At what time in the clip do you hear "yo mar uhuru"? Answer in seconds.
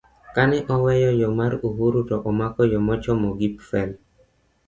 1.21-1.97